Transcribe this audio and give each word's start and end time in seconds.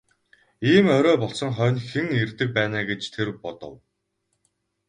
Ийм 0.73 0.85
орой 0.97 1.17
болсон 1.23 1.51
хойно 1.57 1.81
хэн 1.89 2.07
ирдэг 2.21 2.49
байна 2.57 2.75
аа 2.79 2.87
гэж 2.89 3.01
тэр 3.15 3.29
бодов. 3.41 3.75